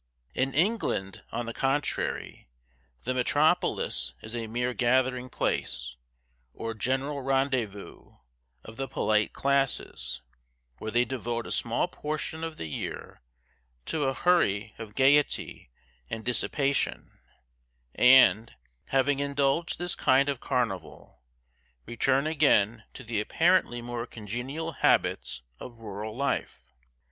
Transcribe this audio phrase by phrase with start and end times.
[0.33, 2.47] In England, on the contrary,
[3.03, 5.95] the metropolis is a mere gathering place,
[6.55, 8.13] or general rendezvous,
[8.63, 10.23] of the polite classes,
[10.79, 13.21] where they devote a small portion of the year
[13.85, 15.69] to a hurry of gayety
[16.09, 17.19] and dissipation,
[17.93, 18.55] and,
[18.87, 21.21] having indulged this kind of carnival,
[21.85, 26.73] return again to the apparently more congenial habits of rural life.